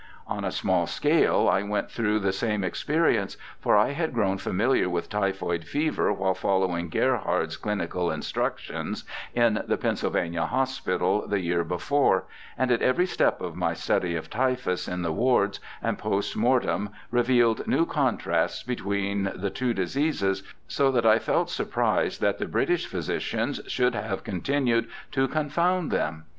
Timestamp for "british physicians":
22.47-23.61